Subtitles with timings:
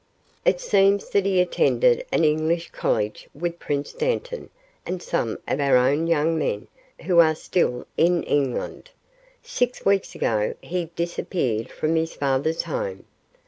[0.45, 4.49] It seems that he attended an English college with Prince Dantan
[4.83, 6.67] and some of our own young men
[7.01, 8.89] who are still in England.
[9.43, 13.05] Six weeks ago he disappeared from his father's home.